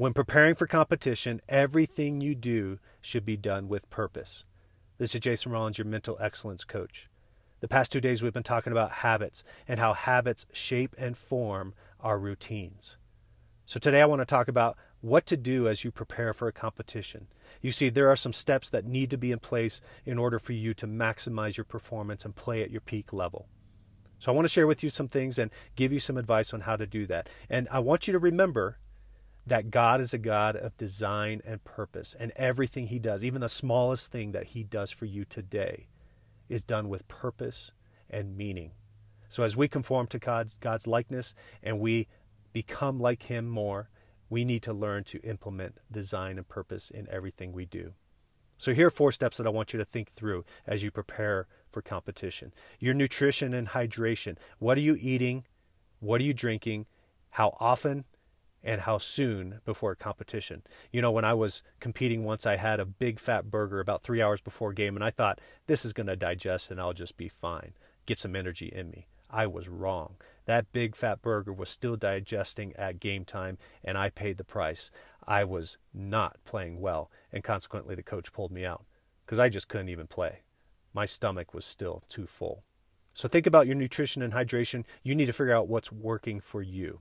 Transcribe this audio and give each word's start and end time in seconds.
When 0.00 0.14
preparing 0.14 0.54
for 0.54 0.66
competition, 0.66 1.42
everything 1.46 2.22
you 2.22 2.34
do 2.34 2.78
should 3.02 3.26
be 3.26 3.36
done 3.36 3.68
with 3.68 3.90
purpose. 3.90 4.46
This 4.96 5.14
is 5.14 5.20
Jason 5.20 5.52
Rollins, 5.52 5.76
your 5.76 5.86
mental 5.86 6.16
excellence 6.18 6.64
coach. 6.64 7.10
The 7.60 7.68
past 7.68 7.92
two 7.92 8.00
days, 8.00 8.22
we've 8.22 8.32
been 8.32 8.42
talking 8.42 8.72
about 8.72 8.92
habits 8.92 9.44
and 9.68 9.78
how 9.78 9.92
habits 9.92 10.46
shape 10.52 10.94
and 10.96 11.18
form 11.18 11.74
our 12.00 12.18
routines. 12.18 12.96
So, 13.66 13.78
today 13.78 14.00
I 14.00 14.06
want 14.06 14.22
to 14.22 14.24
talk 14.24 14.48
about 14.48 14.78
what 15.02 15.26
to 15.26 15.36
do 15.36 15.68
as 15.68 15.84
you 15.84 15.90
prepare 15.90 16.32
for 16.32 16.48
a 16.48 16.52
competition. 16.52 17.26
You 17.60 17.70
see, 17.70 17.90
there 17.90 18.08
are 18.08 18.16
some 18.16 18.32
steps 18.32 18.70
that 18.70 18.86
need 18.86 19.10
to 19.10 19.18
be 19.18 19.32
in 19.32 19.38
place 19.38 19.82
in 20.06 20.16
order 20.16 20.38
for 20.38 20.54
you 20.54 20.72
to 20.72 20.86
maximize 20.86 21.58
your 21.58 21.64
performance 21.64 22.24
and 22.24 22.34
play 22.34 22.62
at 22.62 22.70
your 22.70 22.80
peak 22.80 23.12
level. 23.12 23.48
So, 24.18 24.32
I 24.32 24.34
want 24.34 24.46
to 24.46 24.50
share 24.50 24.66
with 24.66 24.82
you 24.82 24.88
some 24.88 25.08
things 25.08 25.38
and 25.38 25.50
give 25.76 25.92
you 25.92 26.00
some 26.00 26.16
advice 26.16 26.54
on 26.54 26.62
how 26.62 26.76
to 26.76 26.86
do 26.86 27.06
that. 27.08 27.28
And 27.50 27.68
I 27.70 27.80
want 27.80 28.06
you 28.06 28.12
to 28.12 28.18
remember 28.18 28.78
that 29.50 29.72
God 29.72 30.00
is 30.00 30.14
a 30.14 30.18
God 30.18 30.54
of 30.54 30.76
design 30.76 31.42
and 31.44 31.62
purpose, 31.64 32.14
and 32.18 32.30
everything 32.36 32.86
He 32.86 33.00
does, 33.00 33.24
even 33.24 33.40
the 33.40 33.48
smallest 33.48 34.12
thing 34.12 34.30
that 34.30 34.46
He 34.46 34.62
does 34.62 34.92
for 34.92 35.06
you 35.06 35.24
today, 35.24 35.88
is 36.48 36.62
done 36.62 36.88
with 36.88 37.08
purpose 37.08 37.72
and 38.08 38.36
meaning. 38.36 38.70
So, 39.28 39.42
as 39.42 39.56
we 39.56 39.66
conform 39.66 40.06
to 40.08 40.20
God's, 40.20 40.56
God's 40.56 40.86
likeness 40.86 41.34
and 41.64 41.80
we 41.80 42.06
become 42.52 43.00
like 43.00 43.24
Him 43.24 43.48
more, 43.48 43.90
we 44.28 44.44
need 44.44 44.62
to 44.62 44.72
learn 44.72 45.02
to 45.04 45.20
implement 45.22 45.78
design 45.90 46.38
and 46.38 46.48
purpose 46.48 46.88
in 46.88 47.08
everything 47.10 47.52
we 47.52 47.66
do. 47.66 47.94
So, 48.56 48.72
here 48.72 48.86
are 48.86 48.90
four 48.90 49.10
steps 49.10 49.36
that 49.38 49.48
I 49.48 49.50
want 49.50 49.72
you 49.72 49.78
to 49.80 49.84
think 49.84 50.12
through 50.12 50.44
as 50.64 50.84
you 50.84 50.92
prepare 50.92 51.48
for 51.68 51.82
competition 51.82 52.52
your 52.78 52.94
nutrition 52.94 53.52
and 53.52 53.68
hydration. 53.68 54.36
What 54.60 54.78
are 54.78 54.82
you 54.82 54.96
eating? 55.00 55.44
What 55.98 56.20
are 56.20 56.24
you 56.24 56.34
drinking? 56.34 56.86
How 57.30 57.56
often? 57.58 58.04
And 58.62 58.82
how 58.82 58.98
soon 58.98 59.60
before 59.64 59.92
a 59.92 59.96
competition. 59.96 60.62
You 60.92 61.02
know, 61.02 61.10
when 61.10 61.24
I 61.24 61.34
was 61.34 61.62
competing 61.80 62.24
once, 62.24 62.46
I 62.46 62.56
had 62.56 62.80
a 62.80 62.84
big 62.84 63.18
fat 63.18 63.50
burger 63.50 63.80
about 63.80 64.02
three 64.02 64.20
hours 64.20 64.40
before 64.40 64.72
game, 64.72 64.96
and 64.96 65.04
I 65.04 65.10
thought, 65.10 65.40
this 65.66 65.84
is 65.84 65.92
going 65.92 66.08
to 66.08 66.16
digest 66.16 66.70
and 66.70 66.80
I'll 66.80 66.92
just 66.92 67.16
be 67.16 67.28
fine, 67.28 67.72
get 68.06 68.18
some 68.18 68.36
energy 68.36 68.66
in 68.66 68.90
me. 68.90 69.06
I 69.30 69.46
was 69.46 69.68
wrong. 69.68 70.16
That 70.46 70.72
big 70.72 70.96
fat 70.96 71.22
burger 71.22 71.52
was 71.52 71.70
still 71.70 71.96
digesting 71.96 72.74
at 72.76 73.00
game 73.00 73.24
time, 73.24 73.58
and 73.84 73.96
I 73.96 74.10
paid 74.10 74.36
the 74.36 74.44
price. 74.44 74.90
I 75.26 75.44
was 75.44 75.78
not 75.94 76.38
playing 76.44 76.80
well, 76.80 77.10
and 77.32 77.44
consequently, 77.44 77.94
the 77.94 78.02
coach 78.02 78.32
pulled 78.32 78.50
me 78.50 78.64
out 78.64 78.84
because 79.24 79.38
I 79.38 79.48
just 79.48 79.68
couldn't 79.68 79.90
even 79.90 80.08
play. 80.08 80.40
My 80.92 81.04
stomach 81.04 81.54
was 81.54 81.64
still 81.64 82.02
too 82.08 82.26
full. 82.26 82.64
So 83.14 83.28
think 83.28 83.46
about 83.46 83.66
your 83.66 83.76
nutrition 83.76 84.22
and 84.22 84.32
hydration. 84.32 84.84
You 85.02 85.14
need 85.14 85.26
to 85.26 85.32
figure 85.32 85.54
out 85.54 85.68
what's 85.68 85.92
working 85.92 86.40
for 86.40 86.62
you. 86.62 87.00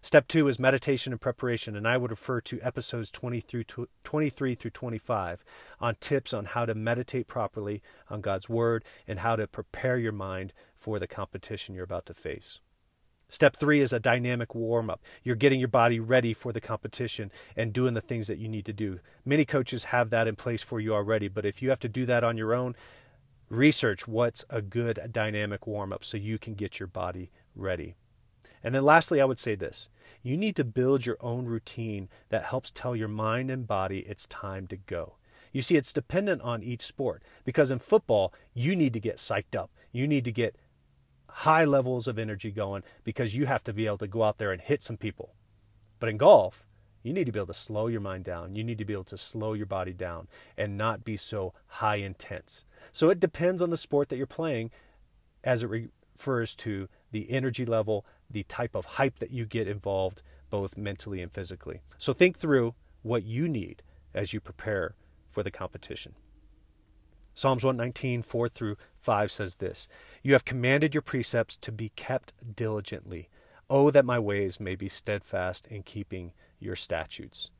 Step 0.00 0.28
two 0.28 0.46
is 0.48 0.58
meditation 0.58 1.12
and 1.12 1.20
preparation, 1.20 1.76
and 1.76 1.86
I 1.86 1.96
would 1.96 2.10
refer 2.10 2.40
to 2.42 2.60
episodes 2.62 3.10
20 3.10 3.40
through 3.40 3.64
23 4.04 4.54
through 4.54 4.70
25 4.70 5.44
on 5.80 5.96
tips 6.00 6.32
on 6.32 6.46
how 6.46 6.64
to 6.64 6.74
meditate 6.74 7.26
properly 7.26 7.82
on 8.08 8.20
God's 8.20 8.48
Word 8.48 8.84
and 9.06 9.20
how 9.20 9.36
to 9.36 9.46
prepare 9.46 9.98
your 9.98 10.12
mind 10.12 10.52
for 10.76 10.98
the 10.98 11.08
competition 11.08 11.74
you're 11.74 11.84
about 11.84 12.06
to 12.06 12.14
face. 12.14 12.60
Step 13.28 13.56
three 13.56 13.80
is 13.80 13.92
a 13.92 14.00
dynamic 14.00 14.54
warm 14.54 14.88
up. 14.88 15.02
You're 15.22 15.36
getting 15.36 15.58
your 15.58 15.68
body 15.68 16.00
ready 16.00 16.32
for 16.32 16.50
the 16.50 16.62
competition 16.62 17.30
and 17.54 17.74
doing 17.74 17.92
the 17.92 18.00
things 18.00 18.26
that 18.26 18.38
you 18.38 18.48
need 18.48 18.64
to 18.64 18.72
do. 18.72 19.00
Many 19.24 19.44
coaches 19.44 19.84
have 19.84 20.08
that 20.10 20.26
in 20.26 20.36
place 20.36 20.62
for 20.62 20.80
you 20.80 20.94
already, 20.94 21.28
but 21.28 21.44
if 21.44 21.60
you 21.60 21.68
have 21.68 21.80
to 21.80 21.88
do 21.88 22.06
that 22.06 22.24
on 22.24 22.38
your 22.38 22.54
own, 22.54 22.74
research 23.50 24.08
what's 24.08 24.46
a 24.48 24.62
good 24.62 25.10
dynamic 25.12 25.66
warm 25.66 25.92
up 25.92 26.04
so 26.04 26.16
you 26.16 26.38
can 26.38 26.54
get 26.54 26.80
your 26.80 26.86
body 26.86 27.30
ready. 27.54 27.96
And 28.62 28.74
then 28.74 28.84
lastly, 28.84 29.20
I 29.20 29.24
would 29.24 29.38
say 29.38 29.54
this 29.54 29.88
you 30.22 30.36
need 30.36 30.56
to 30.56 30.64
build 30.64 31.06
your 31.06 31.16
own 31.20 31.46
routine 31.46 32.08
that 32.28 32.44
helps 32.44 32.70
tell 32.70 32.96
your 32.96 33.08
mind 33.08 33.50
and 33.50 33.66
body 33.66 34.00
it's 34.00 34.26
time 34.26 34.66
to 34.68 34.76
go. 34.76 35.14
You 35.52 35.62
see, 35.62 35.76
it's 35.76 35.92
dependent 35.92 36.42
on 36.42 36.62
each 36.62 36.82
sport 36.82 37.22
because 37.44 37.70
in 37.70 37.78
football, 37.78 38.32
you 38.52 38.76
need 38.76 38.92
to 38.92 39.00
get 39.00 39.16
psyched 39.16 39.56
up. 39.56 39.70
You 39.92 40.06
need 40.06 40.24
to 40.24 40.32
get 40.32 40.56
high 41.28 41.64
levels 41.64 42.08
of 42.08 42.18
energy 42.18 42.50
going 42.50 42.82
because 43.04 43.34
you 43.34 43.46
have 43.46 43.64
to 43.64 43.72
be 43.72 43.86
able 43.86 43.98
to 43.98 44.06
go 44.06 44.24
out 44.24 44.38
there 44.38 44.52
and 44.52 44.60
hit 44.60 44.82
some 44.82 44.96
people. 44.96 45.34
But 46.00 46.08
in 46.08 46.16
golf, 46.16 46.66
you 47.02 47.12
need 47.12 47.26
to 47.26 47.32
be 47.32 47.38
able 47.38 47.46
to 47.46 47.54
slow 47.54 47.86
your 47.86 48.00
mind 48.00 48.24
down. 48.24 48.56
You 48.56 48.64
need 48.64 48.78
to 48.78 48.84
be 48.84 48.92
able 48.92 49.04
to 49.04 49.18
slow 49.18 49.52
your 49.52 49.66
body 49.66 49.92
down 49.92 50.28
and 50.56 50.76
not 50.76 51.04
be 51.04 51.16
so 51.16 51.54
high 51.66 51.96
intense. 51.96 52.64
So 52.92 53.08
it 53.08 53.20
depends 53.20 53.62
on 53.62 53.70
the 53.70 53.76
sport 53.76 54.08
that 54.08 54.16
you're 54.16 54.26
playing 54.26 54.70
as 55.44 55.62
it 55.62 55.68
refers 55.68 56.54
to 56.56 56.88
the 57.12 57.30
energy 57.30 57.64
level, 57.64 58.04
the 58.30 58.42
type 58.44 58.74
of 58.74 58.84
hype 58.84 59.18
that 59.18 59.30
you 59.30 59.46
get 59.46 59.68
involved, 59.68 60.22
both 60.50 60.76
mentally 60.76 61.20
and 61.20 61.32
physically. 61.32 61.80
So 61.96 62.12
think 62.12 62.38
through 62.38 62.74
what 63.02 63.24
you 63.24 63.48
need 63.48 63.82
as 64.14 64.32
you 64.32 64.40
prepare 64.40 64.94
for 65.30 65.42
the 65.42 65.50
competition. 65.50 66.14
Psalms 67.34 67.64
119, 67.64 68.22
4 68.22 68.48
through 68.48 68.76
5 68.98 69.30
says 69.30 69.56
this 69.56 69.88
You 70.22 70.32
have 70.32 70.44
commanded 70.44 70.94
your 70.94 71.02
precepts 71.02 71.56
to 71.58 71.70
be 71.70 71.90
kept 71.90 72.32
diligently. 72.56 73.28
Oh, 73.70 73.90
that 73.90 74.04
my 74.04 74.18
ways 74.18 74.58
may 74.58 74.74
be 74.74 74.88
steadfast 74.88 75.66
in 75.68 75.82
keeping 75.82 76.32
your 76.58 76.74
statutes. 76.74 77.50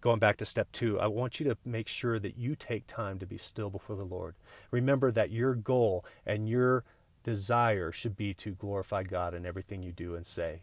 Going 0.00 0.18
back 0.18 0.38
to 0.38 0.44
step 0.44 0.72
two, 0.72 0.98
I 0.98 1.06
want 1.06 1.38
you 1.38 1.46
to 1.48 1.56
make 1.64 1.86
sure 1.86 2.18
that 2.18 2.36
you 2.36 2.56
take 2.56 2.88
time 2.88 3.20
to 3.20 3.26
be 3.26 3.38
still 3.38 3.70
before 3.70 3.94
the 3.94 4.02
Lord. 4.02 4.34
Remember 4.72 5.12
that 5.12 5.30
your 5.30 5.54
goal 5.54 6.04
and 6.26 6.48
your 6.48 6.82
desire 7.22 7.92
should 7.92 8.16
be 8.16 8.34
to 8.34 8.52
glorify 8.52 9.02
God 9.02 9.34
in 9.34 9.46
everything 9.46 9.82
you 9.82 9.92
do 9.92 10.14
and 10.14 10.26
say. 10.26 10.62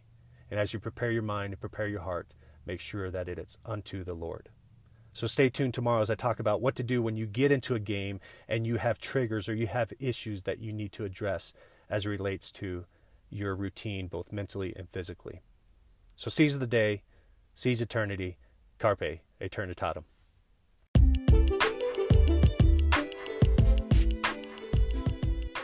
And 0.50 0.58
as 0.58 0.72
you 0.72 0.80
prepare 0.80 1.10
your 1.10 1.22
mind 1.22 1.52
and 1.52 1.60
prepare 1.60 1.86
your 1.86 2.00
heart, 2.00 2.34
make 2.66 2.80
sure 2.80 3.10
that 3.10 3.28
it 3.28 3.38
is 3.38 3.58
unto 3.64 4.04
the 4.04 4.14
Lord. 4.14 4.48
So 5.12 5.26
stay 5.26 5.48
tuned 5.48 5.74
tomorrow 5.74 6.02
as 6.02 6.10
I 6.10 6.14
talk 6.14 6.38
about 6.38 6.60
what 6.60 6.76
to 6.76 6.82
do 6.82 7.02
when 7.02 7.16
you 7.16 7.26
get 7.26 7.50
into 7.50 7.74
a 7.74 7.80
game 7.80 8.20
and 8.48 8.66
you 8.66 8.76
have 8.76 8.98
triggers 8.98 9.48
or 9.48 9.54
you 9.54 9.66
have 9.66 9.92
issues 9.98 10.44
that 10.44 10.60
you 10.60 10.72
need 10.72 10.92
to 10.92 11.04
address 11.04 11.52
as 11.88 12.06
it 12.06 12.10
relates 12.10 12.50
to 12.52 12.84
your 13.28 13.54
routine, 13.54 14.06
both 14.06 14.32
mentally 14.32 14.72
and 14.76 14.88
physically. 14.88 15.40
So 16.16 16.30
seize 16.30 16.58
the 16.58 16.66
day, 16.66 17.02
seize 17.54 17.80
eternity, 17.80 18.38
carpe 18.78 19.20
eternitatem. 19.40 20.04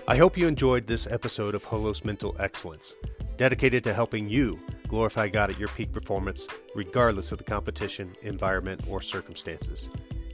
I 0.09 0.15
hope 0.15 0.39
you 0.39 0.47
enjoyed 0.47 0.87
this 0.87 1.09
episode 1.09 1.57
of 1.57 1.65
Holos 1.65 2.05
Mental 2.05 2.37
Excellence, 2.39 2.95
dedicated 3.37 3.83
to 3.83 3.93
helping 3.93 4.29
you 4.29 4.61
glorify 4.87 5.27
God 5.27 5.51
at 5.51 5.59
your 5.59 5.67
peak 5.67 5.91
performance, 5.91 6.47
regardless 6.77 7.33
of 7.33 7.39
the 7.39 7.45
competition, 7.45 8.15
environment, 8.23 8.83
or 8.89 9.01
circumstances. 9.01 9.91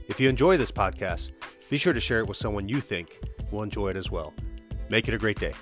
If 0.07 0.19
you 0.19 0.29
enjoy 0.29 0.57
this 0.57 0.71
podcast, 0.71 1.31
be 1.71 1.77
sure 1.77 1.91
to 1.91 1.99
share 1.99 2.19
it 2.19 2.27
with 2.27 2.37
someone 2.37 2.69
you 2.69 2.81
think 2.81 3.19
will 3.49 3.63
enjoy 3.63 3.89
it 3.89 3.97
as 3.97 4.11
well. 4.11 4.31
Make 4.89 5.07
it 5.07 5.15
a 5.15 5.17
great 5.17 5.39
day. 5.39 5.53